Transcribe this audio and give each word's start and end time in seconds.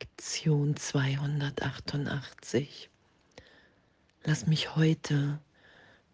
Lektion 0.00 0.74
288. 0.74 2.90
Lass 4.24 4.48
mich 4.48 4.74
heute 4.74 5.38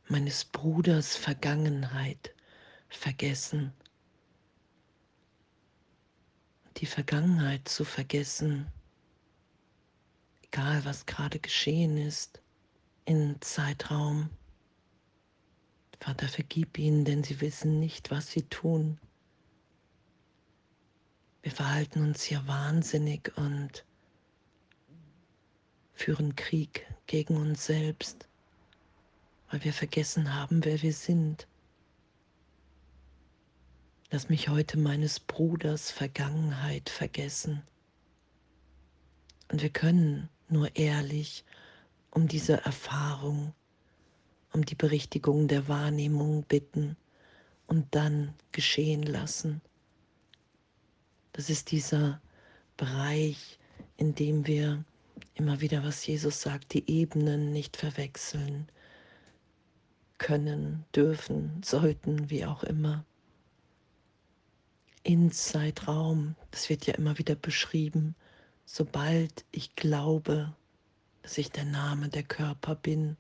meines 0.06 0.45
Bruders 0.45 1.17
Vergangenheit 1.17 2.35
vergessen. 2.90 3.72
Die 6.77 6.85
Vergangenheit 6.85 7.69
zu 7.69 7.87
vergessen, 7.87 8.71
egal 10.42 10.85
was 10.85 11.06
gerade 11.06 11.38
geschehen 11.38 11.97
ist, 11.97 12.42
in 13.06 13.40
Zeitraum. 13.40 14.28
Vater, 16.01 16.28
vergib 16.28 16.77
ihnen, 16.77 17.06
denn 17.06 17.24
sie 17.24 17.41
wissen 17.41 17.80
nicht, 17.80 18.10
was 18.10 18.30
sie 18.30 18.42
tun. 18.42 19.01
Wir 21.43 21.52
verhalten 21.52 22.02
uns 22.02 22.23
hier 22.23 22.47
wahnsinnig 22.47 23.33
und 23.37 23.84
führen 25.95 26.37
Krieg 26.37 26.87
gegen 27.07 27.37
uns 27.37 27.65
selbst, 27.65 28.29
weil 29.51 29.65
wir 29.65 29.73
vergessen 29.73 30.34
haben, 30.34 30.65
wer 30.65 30.83
wir 30.83 30.93
sind. 30.93 31.47
Lass 34.11 34.29
mich 34.29 34.48
heute 34.48 34.79
meines 34.79 35.19
Bruders 35.19 35.91
Vergangenheit 35.91 36.91
vergessen. 36.91 37.62
Und 39.51 39.62
wir 39.62 39.70
können 39.70 40.29
nur 40.48 40.77
ehrlich 40.77 41.45
um 42.11 42.29
diese 42.29 42.65
Erfahrung, 42.65 43.55
um 44.53 44.65
die 44.65 44.75
Berichtigung 44.75 45.48
der 45.48 45.69
Wahrnehmung 45.69 46.43
bitten 46.43 46.97
und 47.67 47.95
dann 47.95 48.34
geschehen 48.53 49.05
lassen. 49.05 49.62
Das 51.41 51.49
ist 51.49 51.71
dieser 51.71 52.21
Bereich, 52.77 53.59
in 53.97 54.15
dem 54.15 54.47
wir 54.47 54.85
immer 55.33 55.62
wieder, 55.62 55.83
was 55.83 56.07
Jesus 56.07 56.43
sagt, 56.43 56.75
die 56.75 56.87
Ebenen 56.91 57.51
nicht 57.51 57.78
verwechseln 57.78 58.69
können, 60.19 60.84
dürfen, 60.95 61.62
sollten, 61.64 62.29
wie 62.29 62.45
auch 62.45 62.62
immer. 62.62 63.06
In 65.03 65.33
Zeitraum, 65.33 66.37
das 66.51 66.69
wird 66.69 66.84
ja 66.84 66.92
immer 66.92 67.17
wieder 67.17 67.37
beschrieben, 67.37 68.14
sobald 68.67 69.47
ich 69.51 69.75
glaube, 69.77 70.55
dass 71.23 71.39
ich 71.39 71.51
der 71.51 71.64
Name 71.64 72.11
der 72.11 72.25
Körper 72.25 72.75
bin, 72.75 73.17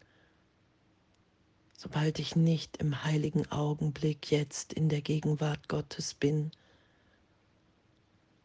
sobald 1.74 2.18
ich 2.18 2.36
nicht 2.36 2.76
im 2.76 3.02
heiligen 3.02 3.50
Augenblick 3.50 4.30
jetzt 4.30 4.74
in 4.74 4.90
der 4.90 5.00
Gegenwart 5.00 5.70
Gottes 5.70 6.12
bin, 6.12 6.50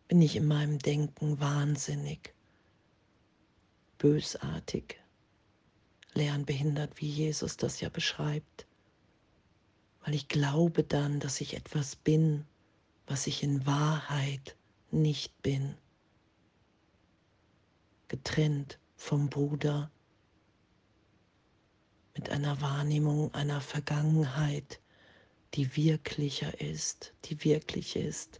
bin 0.07 0.21
ich 0.21 0.35
in 0.35 0.47
meinem 0.47 0.79
Denken 0.79 1.39
wahnsinnig, 1.39 2.33
bösartig, 3.97 4.99
lernbehindert, 6.13 7.01
wie 7.01 7.09
Jesus 7.09 7.57
das 7.57 7.81
ja 7.81 7.89
beschreibt, 7.89 8.67
weil 10.03 10.13
ich 10.13 10.27
glaube 10.27 10.83
dann, 10.83 11.19
dass 11.19 11.41
ich 11.41 11.55
etwas 11.55 11.95
bin, 11.95 12.45
was 13.07 13.27
ich 13.27 13.43
in 13.43 13.65
Wahrheit 13.65 14.55
nicht 14.91 15.41
bin, 15.41 15.75
getrennt 18.07 18.79
vom 18.95 19.29
Bruder, 19.29 19.89
mit 22.15 22.29
einer 22.29 22.61
Wahrnehmung 22.61 23.33
einer 23.33 23.59
Vergangenheit, 23.59 24.79
die 25.53 25.75
wirklicher 25.75 26.61
ist, 26.61 27.13
die 27.25 27.43
wirklich 27.43 27.95
ist, 27.95 28.39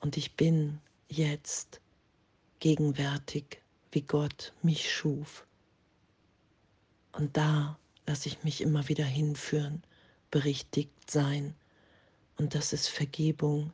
und 0.00 0.16
ich 0.16 0.36
bin 0.36 0.80
jetzt 1.08 1.80
gegenwärtig, 2.58 3.62
wie 3.92 4.02
Gott 4.02 4.52
mich 4.62 4.92
schuf. 4.92 5.46
Und 7.12 7.36
da 7.36 7.78
lasse 8.06 8.28
ich 8.28 8.44
mich 8.44 8.60
immer 8.60 8.88
wieder 8.88 9.04
hinführen, 9.04 9.82
berichtigt 10.30 11.10
sein. 11.10 11.54
Und 12.36 12.54
das 12.54 12.72
ist 12.72 12.88
Vergebung. 12.88 13.72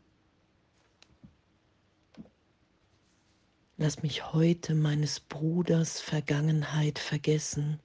Lass 3.77 4.03
mich 4.03 4.33
heute 4.33 4.75
meines 4.75 5.21
Bruders 5.21 6.01
Vergangenheit 6.01 6.99
vergessen. 6.99 7.79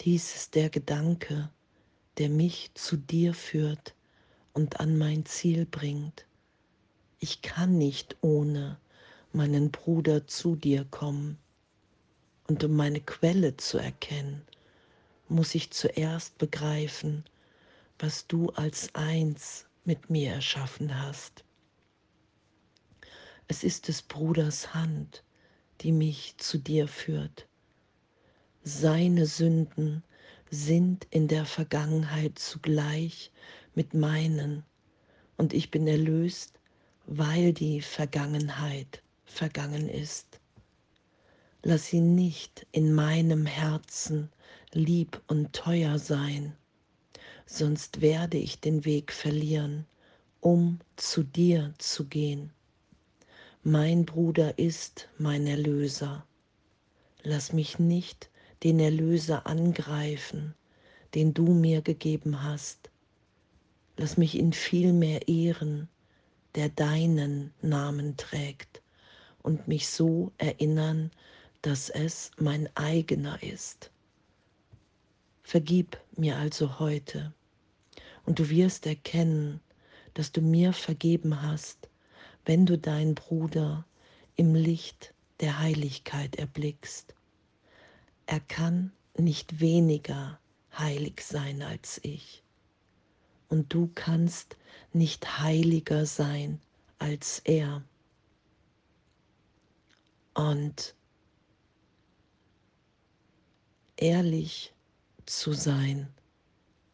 Dies 0.00 0.34
ist 0.34 0.54
der 0.54 0.70
Gedanke, 0.70 1.50
der 2.18 2.30
mich 2.30 2.70
zu 2.74 2.96
dir 2.96 3.34
führt 3.34 3.94
und 4.54 4.80
an 4.80 4.96
mein 4.96 5.26
Ziel 5.26 5.66
bringt. 5.66 6.26
Ich 7.26 7.40
kann 7.40 7.78
nicht 7.78 8.18
ohne 8.20 8.78
meinen 9.32 9.70
Bruder 9.70 10.26
zu 10.26 10.56
dir 10.56 10.84
kommen. 10.84 11.38
Und 12.48 12.62
um 12.64 12.76
meine 12.76 13.00
Quelle 13.00 13.56
zu 13.56 13.78
erkennen, 13.78 14.42
muss 15.30 15.54
ich 15.54 15.70
zuerst 15.70 16.36
begreifen, 16.36 17.24
was 17.98 18.26
du 18.26 18.50
als 18.50 18.94
eins 18.94 19.64
mit 19.86 20.10
mir 20.10 20.32
erschaffen 20.32 21.00
hast. 21.00 21.44
Es 23.48 23.64
ist 23.64 23.88
des 23.88 24.02
Bruders 24.02 24.74
Hand, 24.74 25.24
die 25.80 25.92
mich 25.92 26.36
zu 26.36 26.58
dir 26.58 26.86
führt. 26.88 27.48
Seine 28.64 29.24
Sünden 29.24 30.04
sind 30.50 31.06
in 31.08 31.28
der 31.28 31.46
Vergangenheit 31.46 32.38
zugleich 32.38 33.32
mit 33.74 33.94
meinen, 33.94 34.62
und 35.38 35.54
ich 35.54 35.70
bin 35.70 35.86
erlöst 35.86 36.60
weil 37.06 37.52
die 37.52 37.80
Vergangenheit 37.80 39.02
vergangen 39.24 39.88
ist. 39.88 40.40
Lass 41.62 41.86
sie 41.86 42.00
nicht 42.00 42.66
in 42.72 42.94
meinem 42.94 43.46
Herzen 43.46 44.30
lieb 44.72 45.20
und 45.26 45.52
teuer 45.52 45.98
sein, 45.98 46.54
sonst 47.46 48.00
werde 48.00 48.38
ich 48.38 48.60
den 48.60 48.84
Weg 48.84 49.12
verlieren, 49.12 49.86
um 50.40 50.78
zu 50.96 51.22
dir 51.22 51.74
zu 51.78 52.04
gehen. 52.04 52.52
Mein 53.62 54.04
Bruder 54.04 54.58
ist 54.58 55.08
mein 55.18 55.46
Erlöser. 55.46 56.26
Lass 57.22 57.52
mich 57.52 57.78
nicht 57.78 58.28
den 58.62 58.78
Erlöser 58.78 59.46
angreifen, 59.46 60.54
den 61.14 61.32
du 61.32 61.46
mir 61.52 61.80
gegeben 61.80 62.42
hast. 62.42 62.90
Lass 63.96 64.16
mich 64.16 64.34
ihn 64.34 64.52
vielmehr 64.52 65.28
ehren 65.28 65.88
der 66.54 66.68
deinen 66.68 67.52
Namen 67.62 68.16
trägt 68.16 68.82
und 69.42 69.66
mich 69.68 69.88
so 69.88 70.32
erinnern, 70.38 71.10
dass 71.62 71.90
es 71.90 72.30
mein 72.38 72.68
eigener 72.76 73.42
ist. 73.42 73.90
Vergib 75.42 75.98
mir 76.16 76.36
also 76.36 76.78
heute 76.78 77.32
und 78.24 78.38
du 78.38 78.48
wirst 78.48 78.86
erkennen, 78.86 79.60
dass 80.14 80.32
du 80.32 80.40
mir 80.40 80.72
vergeben 80.72 81.42
hast, 81.42 81.88
wenn 82.44 82.66
du 82.66 82.78
deinen 82.78 83.14
Bruder 83.14 83.84
im 84.36 84.54
Licht 84.54 85.12
der 85.40 85.58
Heiligkeit 85.58 86.36
erblickst. 86.36 87.14
Er 88.26 88.40
kann 88.40 88.92
nicht 89.18 89.60
weniger 89.60 90.38
heilig 90.78 91.20
sein 91.22 91.62
als 91.62 92.00
ich 92.02 92.43
und 93.48 93.72
du 93.72 93.90
kannst 93.94 94.56
nicht 94.92 95.40
heiliger 95.40 96.06
sein 96.06 96.60
als 96.98 97.40
er. 97.44 97.82
Und 100.34 100.94
ehrlich 103.96 104.74
zu 105.26 105.52
sein 105.52 106.08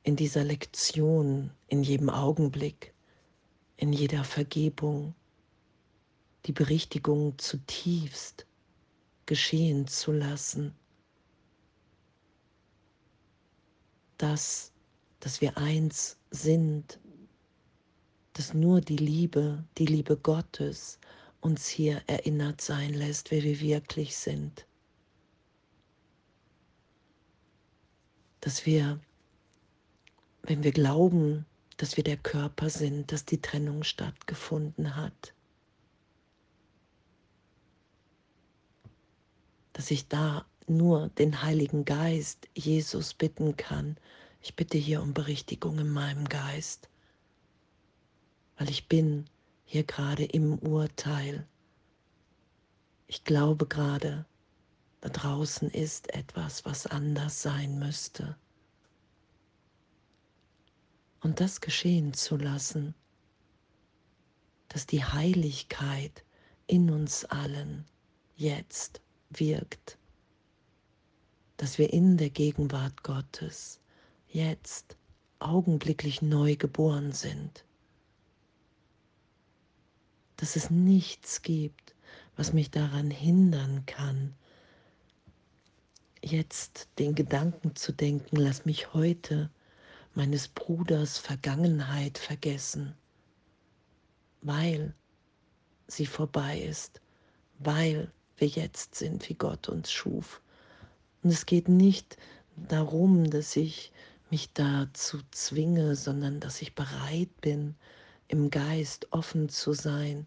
in 0.03 0.17
dieser 0.17 0.45
Lektion, 0.45 1.51
in 1.69 1.83
jedem 1.83 2.11
Augenblick, 2.11 2.93
in 3.77 3.93
jeder 3.93 4.25
Vergebung, 4.25 5.15
die 6.47 6.53
Berichtigung 6.53 7.39
zutiefst 7.39 8.47
geschehen 9.27 9.87
zu 9.87 10.13
lassen, 10.13 10.75
das 14.19 14.73
dass 15.21 15.41
wir 15.41 15.57
eins 15.57 16.17
sind, 16.31 16.99
dass 18.33 18.55
nur 18.55 18.81
die 18.81 18.97
Liebe, 18.97 19.65
die 19.79 19.87
Liebe 19.87 20.17
Gottes 20.17 20.99
uns 21.41 21.69
hier 21.69 22.03
erinnert 22.07 22.61
sein 22.61 22.95
lässt, 22.95 23.31
wer 23.31 23.43
wir 23.43 23.61
wirklich 23.61 24.17
sind. 24.17 24.67
Dass 28.41 28.67
wir, 28.67 29.01
wenn 30.43 30.63
wir 30.63 30.73
glauben, 30.73 31.45
dass 31.77 31.97
wir 31.97 32.05
der 32.05 32.17
Körper 32.17 32.71
sind, 32.71 33.13
dass 33.13 33.25
die 33.25 33.41
Trennung 33.41 33.85
stattgefunden 33.85 34.97
hat, 34.97 35.35
dass 39.73 39.91
ich 39.91 40.09
da 40.09 40.47
nur 40.67 41.09
den 41.09 41.43
Heiligen 41.43 41.85
Geist, 41.85 42.49
Jesus, 42.55 43.15
bitten 43.15 43.57
kann, 43.57 43.97
ich 44.41 44.57
bitte 44.57 44.79
hier 44.79 45.03
um 45.03 45.13
Berichtigung 45.15 45.79
in 45.79 45.91
meinem 45.91 46.29
Geist, 46.29 46.89
weil 48.57 48.71
ich 48.71 48.89
bin 48.89 49.27
hier 49.65 49.85
gerade 49.85 50.25
im 50.25 50.59
Urteil. 50.59 51.47
ich 53.07 53.25
glaube 53.25 53.67
gerade, 53.67 54.25
da 55.01 55.09
draußen 55.09 55.71
ist 55.71 56.13
etwas, 56.15 56.65
was 56.65 56.87
anders 56.87 57.43
sein 57.43 57.79
müsste. 57.79 58.37
Und 61.21 61.41
das 61.41 61.61
geschehen 61.61 62.15
zu 62.15 62.37
lassen, 62.37 62.95
dass 64.69 64.87
die 64.87 65.05
Heiligkeit 65.05 66.25
in 66.67 66.91
uns 66.91 67.25
allen 67.25 67.85
jetzt 68.37 69.01
wirkt, 69.31 69.99
dass 71.57 71.79
wir 71.79 71.93
in 71.93 72.17
der 72.17 72.31
Gegenwart 72.31 73.03
Gottes 73.03 73.80
jetzt 74.33 74.97
augenblicklich 75.39 76.23
neu 76.23 76.57
geboren 76.57 77.13
sind, 77.13 77.65
dass 80.37 80.57
es 80.57 80.71
nichts 80.71 81.43
gibt, 81.43 81.95
was 82.37 82.53
mich 82.53 82.71
daran 82.71 83.11
hindern 83.11 83.85
kann, 83.87 84.35
jetzt 86.23 86.89
den 86.99 87.15
Gedanken 87.15 87.77
zu 87.77 87.93
denken, 87.93 88.37
lass 88.37 88.65
mich 88.65 88.95
heute 88.95 89.51
meines 90.15 90.49
Bruders 90.49 91.19
Vergangenheit 91.19 92.19
vergessen, 92.19 92.95
weil 94.43 94.95
sie 95.87 96.07
vorbei 96.07 96.61
ist, 96.61 97.01
weil 97.59 98.11
wir 98.37 98.49
jetzt 98.49 98.95
sind, 98.95 99.29
wie 99.29 99.35
Gott 99.35 99.69
uns 99.69 99.91
schuf. 99.91 100.41
Und 101.23 101.31
es 101.31 101.47
geht 101.47 101.69
nicht 101.69 102.17
darum, 102.57 103.31
dass 103.31 103.57
ich 103.57 103.93
mich 104.31 104.53
dazu 104.53 105.21
zwinge, 105.31 105.97
sondern 105.97 106.41
dass 106.41 106.63
ich 106.63 106.75
bereit 106.75 107.41
bin, 107.41 107.75
im 108.29 108.51
Geist 108.51 109.13
offen 109.13 109.49
zu 109.49 109.73
sein, 109.73 110.27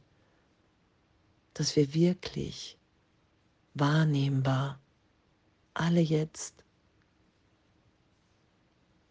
dass 1.53 1.75
wir 1.75 1.93
wirklich 1.93 2.77
wahrnehmbar 3.73 4.79
alle 5.73 6.01
jetzt 6.01 6.63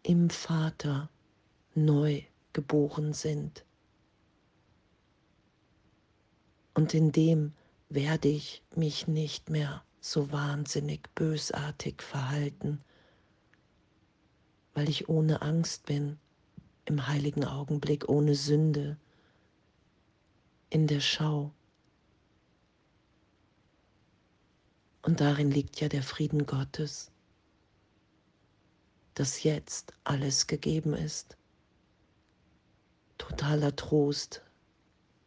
im 0.03 0.29
Vater 0.29 1.09
neu 1.75 2.21
geboren 2.51 3.13
sind. 3.13 3.65
Und 6.73 6.93
in 6.93 7.11
dem 7.11 7.53
werde 7.89 8.27
ich 8.27 8.63
mich 8.75 9.07
nicht 9.07 9.49
mehr 9.49 9.83
so 10.01 10.31
wahnsinnig 10.31 11.07
bösartig 11.15 12.01
verhalten, 12.01 12.83
weil 14.73 14.89
ich 14.89 15.09
ohne 15.09 15.41
Angst 15.41 15.85
bin 15.85 16.17
im 16.85 17.07
heiligen 17.07 17.45
Augenblick, 17.45 18.09
ohne 18.09 18.35
Sünde, 18.35 18.97
in 20.69 20.87
der 20.87 20.99
Schau. 20.99 21.51
Und 25.03 25.19
darin 25.19 25.51
liegt 25.51 25.79
ja 25.79 25.89
der 25.89 26.03
Frieden 26.03 26.45
Gottes, 26.45 27.11
dass 29.13 29.43
jetzt 29.43 29.93
alles 30.03 30.47
gegeben 30.47 30.93
ist. 30.93 31.37
Totaler 33.17 33.75
Trost, 33.75 34.41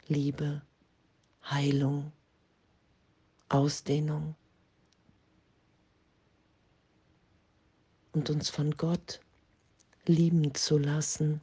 Liebe, 0.08 0.62
Heilung, 1.44 2.12
Ausdehnung. 3.48 4.34
Und 8.12 8.30
uns 8.30 8.50
von 8.50 8.76
Gott 8.76 9.20
lieben 10.08 10.54
zu 10.54 10.78
lassen, 10.78 11.40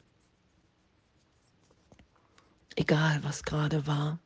egal 2.75 3.23
was 3.23 3.43
gerade 3.43 3.85
war. 3.87 4.19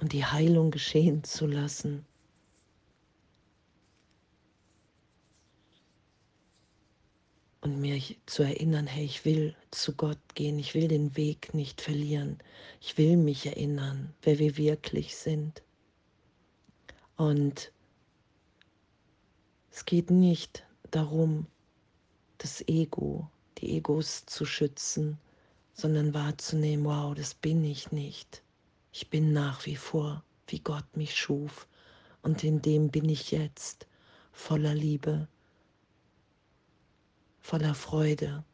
und 0.00 0.12
die 0.12 0.24
Heilung 0.24 0.70
geschehen 0.70 1.22
zu 1.24 1.46
lassen. 1.46 2.04
Und 7.60 7.78
mir 7.78 8.00
zu 8.24 8.42
erinnern, 8.42 8.86
hey, 8.86 9.04
ich 9.04 9.26
will 9.26 9.54
zu 9.70 9.94
Gott 9.94 10.18
gehen, 10.34 10.58
ich 10.58 10.74
will 10.74 10.88
den 10.88 11.14
Weg 11.16 11.52
nicht 11.52 11.82
verlieren, 11.82 12.38
ich 12.80 12.96
will 12.96 13.18
mich 13.18 13.44
erinnern, 13.44 14.14
wer 14.22 14.38
wir 14.38 14.56
wirklich 14.56 15.14
sind. 15.16 15.62
Und 17.16 17.70
es 19.70 19.84
geht 19.84 20.10
nicht 20.10 20.64
darum, 20.90 21.46
das 22.38 22.62
Ego, 22.68 23.28
die 23.58 23.76
Egos 23.76 24.24
zu 24.26 24.44
schützen, 24.44 25.18
sondern 25.72 26.14
wahrzunehmen, 26.14 26.84
wow, 26.84 27.14
das 27.14 27.34
bin 27.34 27.64
ich 27.64 27.92
nicht. 27.92 28.42
Ich 28.92 29.08
bin 29.10 29.32
nach 29.32 29.66
wie 29.66 29.76
vor, 29.76 30.24
wie 30.46 30.60
Gott 30.60 30.96
mich 30.96 31.14
schuf, 31.16 31.66
und 32.22 32.44
in 32.44 32.60
dem 32.60 32.90
bin 32.90 33.08
ich 33.08 33.30
jetzt 33.30 33.86
voller 34.32 34.74
Liebe, 34.74 35.28
voller 37.40 37.74
Freude, 37.74 38.44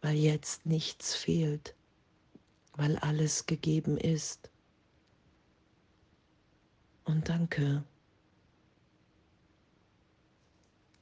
weil 0.00 0.16
jetzt 0.16 0.64
nichts 0.64 1.14
fehlt, 1.14 1.74
weil 2.72 2.96
alles 2.98 3.46
gegeben 3.46 3.98
ist. 3.98 4.50
Und 7.04 7.28
danke, 7.28 7.84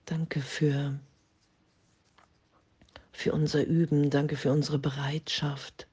danke 0.07 0.41
für, 0.41 0.99
für 3.13 3.33
unser 3.33 3.65
Üben, 3.65 4.11
danke 4.11 4.37
für 4.37 4.51
unsere 4.51 4.79
Bereitschaft 4.79 5.87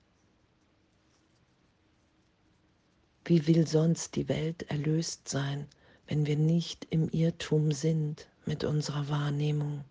Wie 3.26 3.48
will 3.48 3.66
sonst 3.66 4.18
die 4.18 4.28
Welt 4.28 4.64
erlöst 4.64 5.30
sein, 5.30 5.68
wenn 6.08 6.26
wir 6.26 6.36
nicht 6.36 6.86
im 6.90 7.10
Irrtum 7.10 7.72
sind 7.72 8.28
mit 8.46 8.66
unserer 8.66 9.08
Wahrnehmung? 9.08 9.86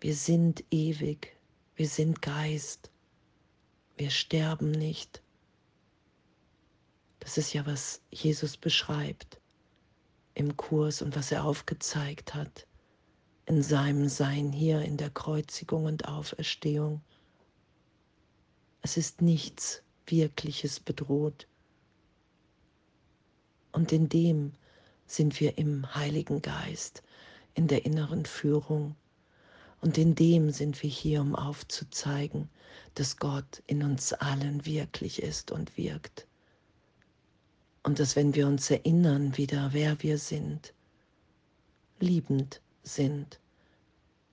Wir 0.00 0.16
sind 0.16 0.64
ewig, 0.72 1.36
wir 1.76 1.86
sind 1.86 2.20
Geist, 2.20 2.90
wir 3.96 4.10
sterben 4.10 4.72
nicht. 4.72 5.22
Das 7.20 7.38
ist 7.38 7.52
ja, 7.52 7.64
was 7.64 8.00
Jesus 8.10 8.56
beschreibt 8.56 9.40
im 10.34 10.56
Kurs 10.56 11.00
und 11.00 11.14
was 11.14 11.30
er 11.30 11.44
aufgezeigt 11.44 12.34
hat 12.34 12.66
in 13.46 13.62
seinem 13.62 14.08
Sein 14.08 14.52
hier 14.52 14.82
in 14.82 14.96
der 14.96 15.10
Kreuzigung 15.10 15.84
und 15.84 16.06
Auferstehung. 16.06 17.00
Es 18.82 18.96
ist 18.96 19.20
nichts 19.20 19.82
Wirkliches 20.06 20.80
bedroht. 20.80 21.46
Und 23.72 23.92
in 23.92 24.08
dem 24.08 24.52
sind 25.06 25.40
wir 25.40 25.58
im 25.58 25.94
Heiligen 25.94 26.42
Geist, 26.42 27.02
in 27.54 27.68
der 27.68 27.84
inneren 27.84 28.26
Führung. 28.26 28.96
Und 29.80 29.98
in 29.98 30.14
dem 30.14 30.50
sind 30.50 30.82
wir 30.82 30.90
hier, 30.90 31.20
um 31.20 31.34
aufzuzeigen, 31.34 32.48
dass 32.94 33.16
Gott 33.16 33.62
in 33.66 33.82
uns 33.82 34.12
allen 34.12 34.64
wirklich 34.64 35.22
ist 35.22 35.50
und 35.50 35.76
wirkt. 35.76 36.26
Und 37.82 37.98
dass 37.98 38.14
wenn 38.14 38.34
wir 38.34 38.46
uns 38.46 38.70
erinnern 38.70 39.36
wieder, 39.36 39.70
wer 39.72 40.00
wir 40.02 40.18
sind, 40.18 40.72
liebend 41.98 42.61
sind, 42.82 43.40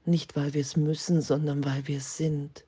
nicht 0.06 0.36
weil 0.36 0.54
wir 0.54 0.62
es 0.62 0.76
müssen, 0.76 1.22
sondern 1.22 1.64
weil 1.64 1.88
wir 1.88 1.98
es 1.98 2.18
sind. 2.18 2.66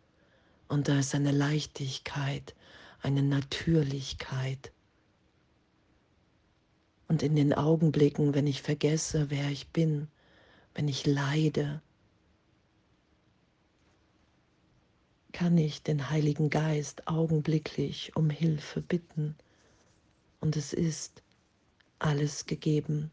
Und 0.67 0.87
da 0.87 0.99
ist 0.99 1.15
eine 1.15 1.31
Leichtigkeit, 1.31 2.55
eine 3.01 3.23
Natürlichkeit, 3.23 4.71
und 7.11 7.23
in 7.23 7.35
den 7.35 7.53
Augenblicken, 7.53 8.33
wenn 8.35 8.47
ich 8.47 8.61
vergesse, 8.61 9.29
wer 9.29 9.49
ich 9.49 9.67
bin, 9.67 10.07
wenn 10.75 10.87
ich 10.87 11.05
leide, 11.05 11.81
kann 15.33 15.57
ich 15.57 15.83
den 15.83 16.09
Heiligen 16.09 16.49
Geist 16.49 17.09
augenblicklich 17.09 18.15
um 18.15 18.29
Hilfe 18.29 18.79
bitten. 18.79 19.35
Und 20.39 20.55
es 20.55 20.71
ist 20.71 21.21
alles 21.99 22.45
gegeben, 22.45 23.11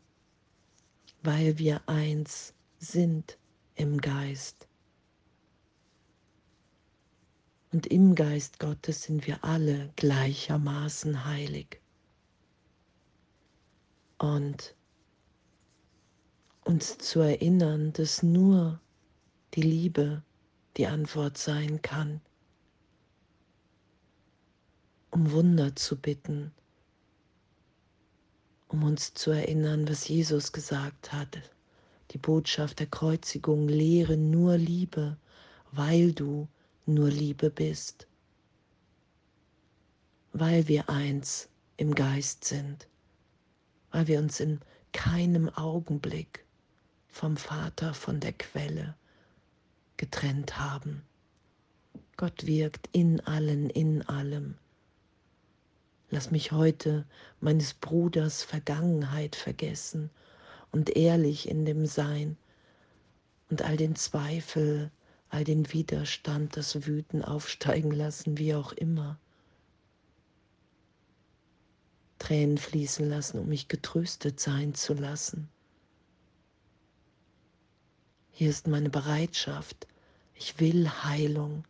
weil 1.24 1.58
wir 1.58 1.80
eins 1.88 2.54
sind 2.78 3.38
im 3.74 4.00
Geist. 4.00 4.68
Und 7.72 7.86
im 7.86 8.14
Geist 8.14 8.58
Gottes 8.58 9.02
sind 9.02 9.26
wir 9.26 9.44
alle 9.44 9.92
gleichermaßen 9.96 11.24
heilig 11.26 11.80
und 14.18 14.74
uns 16.64 16.98
zu 16.98 17.20
erinnern, 17.20 17.92
dass 17.92 18.22
nur 18.22 18.80
die 19.54 19.62
Liebe 19.62 20.22
die 20.76 20.86
Antwort 20.86 21.38
sein 21.38 21.82
kann, 21.82 22.20
um 25.10 25.30
Wunder 25.32 25.74
zu 25.76 25.96
bitten, 25.96 26.52
um 28.68 28.82
uns 28.82 29.14
zu 29.14 29.30
erinnern, 29.30 29.88
was 29.88 30.08
Jesus 30.08 30.52
gesagt 30.52 31.12
hat, 31.12 31.50
die 32.10 32.18
Botschaft 32.18 32.78
der 32.78 32.86
Kreuzigung, 32.86 33.68
lehre 33.68 34.16
nur 34.16 34.56
Liebe, 34.56 35.16
weil 35.72 36.12
du 36.12 36.48
nur 36.86 37.10
Liebe 37.10 37.50
bist, 37.50 38.06
weil 40.32 40.68
wir 40.68 40.88
eins 40.88 41.48
im 41.76 41.94
Geist 41.94 42.44
sind, 42.44 42.88
weil 43.90 44.06
wir 44.06 44.18
uns 44.18 44.40
in 44.40 44.60
keinem 44.92 45.48
Augenblick 45.50 46.44
vom 47.08 47.36
Vater, 47.36 47.92
von 47.94 48.20
der 48.20 48.32
Quelle 48.32 48.94
getrennt 49.96 50.58
haben. 50.58 51.02
Gott 52.16 52.46
wirkt 52.46 52.88
in 52.92 53.20
allen, 53.20 53.70
in 53.70 54.02
allem. 54.02 54.56
Lass 56.10 56.30
mich 56.30 56.52
heute 56.52 57.06
meines 57.40 57.74
Bruders 57.74 58.42
Vergangenheit 58.42 59.36
vergessen 59.36 60.10
und 60.72 60.96
ehrlich 60.96 61.48
in 61.48 61.64
dem 61.64 61.86
Sein 61.86 62.36
und 63.50 63.62
all 63.62 63.76
den 63.76 63.96
Zweifel, 63.96 64.90
all 65.30 65.44
den 65.44 65.72
Widerstand, 65.72 66.56
das 66.56 66.86
Wüten 66.86 67.24
aufsteigen 67.24 67.90
lassen, 67.90 68.38
wie 68.38 68.54
auch 68.54 68.72
immer. 68.72 69.18
Tränen 72.18 72.58
fließen 72.58 73.08
lassen, 73.08 73.38
um 73.38 73.48
mich 73.48 73.68
getröstet 73.68 74.40
sein 74.40 74.74
zu 74.74 74.94
lassen. 74.94 75.48
Hier 78.32 78.50
ist 78.50 78.66
meine 78.66 78.90
Bereitschaft. 78.90 79.86
Ich 80.34 80.60
will 80.60 80.88
Heilung. 81.04 81.64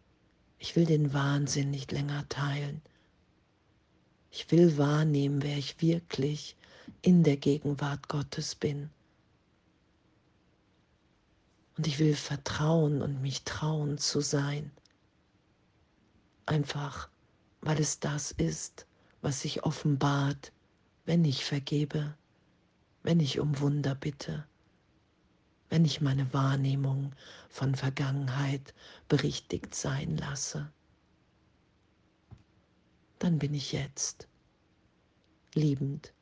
Ich 0.58 0.74
will 0.76 0.84
den 0.84 1.12
Wahnsinn 1.12 1.70
nicht 1.70 1.92
länger 1.92 2.28
teilen. 2.28 2.82
Ich 4.30 4.50
will 4.50 4.76
wahrnehmen, 4.76 5.42
wer 5.42 5.56
ich 5.56 5.80
wirklich 5.80 6.56
in 7.02 7.22
der 7.22 7.36
Gegenwart 7.36 8.08
Gottes 8.08 8.54
bin. 8.54 8.90
Und 11.76 11.86
ich 11.86 11.98
will 11.98 12.14
vertrauen 12.16 13.02
und 13.02 13.22
mich 13.22 13.44
trauen 13.44 13.98
zu 13.98 14.20
sein. 14.20 14.70
Einfach, 16.46 17.08
weil 17.60 17.78
es 17.78 18.00
das 18.00 18.32
ist, 18.32 18.86
was 19.20 19.40
sich 19.42 19.64
offenbart, 19.64 20.52
wenn 21.04 21.24
ich 21.24 21.44
vergebe, 21.44 22.16
wenn 23.02 23.20
ich 23.20 23.38
um 23.38 23.58
Wunder 23.60 23.94
bitte, 23.94 24.46
wenn 25.70 25.84
ich 25.84 26.00
meine 26.00 26.32
Wahrnehmung 26.32 27.14
von 27.48 27.74
Vergangenheit 27.74 28.74
berichtigt 29.08 29.74
sein 29.74 30.16
lasse. 30.16 30.70
Dann 33.18 33.38
bin 33.38 33.54
ich 33.54 33.72
jetzt 33.72 34.28
liebend, 35.54 36.12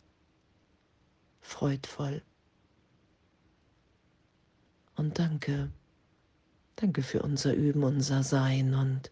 freudvoll. 1.46 2.22
Und 4.96 5.18
danke, 5.18 5.70
danke 6.76 7.02
für 7.02 7.22
unser 7.22 7.54
Üben, 7.54 7.84
unser 7.84 8.22
Sein 8.22 8.74
und 8.74 9.10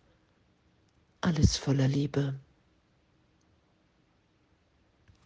alles 1.20 1.56
voller 1.56 1.88
Liebe. 1.88 2.34